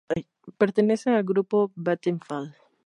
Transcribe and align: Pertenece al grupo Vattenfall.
Pertenece 0.57 1.11
al 1.11 1.23
grupo 1.23 1.71
Vattenfall. 1.75 2.55